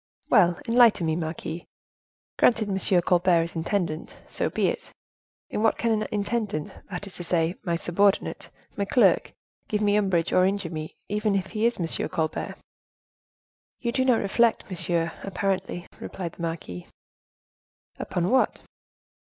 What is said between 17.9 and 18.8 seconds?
"Upon what?"